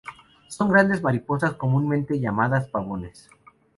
Son 0.47 0.67
grandes 0.67 1.03
mariposas, 1.03 1.53
comúnmente 1.53 2.19
llamadas 2.19 2.67
pavones. 2.67 3.29